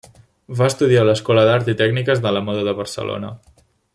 [0.61, 3.33] Va estudiar a l'Escola d'Art i Tècniques de la Moda de Barcelona.